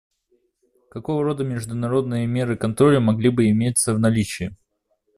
Какого 0.89 1.23
рода 1.23 1.43
международные 1.43 2.25
меры 2.25 2.57
контроля 2.57 2.99
могли 2.99 3.29
бы 3.29 3.51
иметься 3.51 3.93
в 3.93 3.99
наличии? 3.99 4.55